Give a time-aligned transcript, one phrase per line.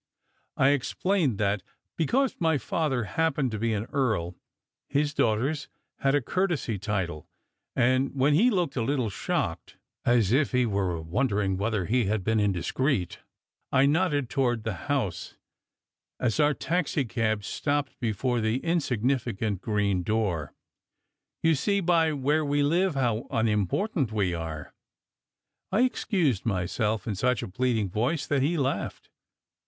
[0.57, 1.61] I explained that,
[1.95, 4.33] because my father happened to be an earl,
[4.89, 5.67] his daughters
[5.99, 7.29] had a courtesy title;
[7.75, 12.23] and when he looked a little shocked, as if he were wondering whether he had
[12.23, 13.19] been indiscreet,
[13.71, 15.35] I nodded toward the house,
[16.19, 20.55] as our taxi cab stopped before the insignificant green door.
[21.43, 24.73] "You see by where we live how unimportant we are!"
[25.71, 29.11] I ex cused myself in such a pleading voice that he laughed.